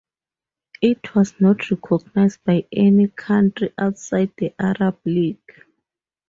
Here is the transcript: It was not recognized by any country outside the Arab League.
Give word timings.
It 0.81 1.13
was 1.13 1.39
not 1.39 1.69
recognized 1.69 2.43
by 2.43 2.65
any 2.71 3.09
country 3.09 3.71
outside 3.77 4.31
the 4.35 4.51
Arab 4.59 4.97
League. 5.05 5.63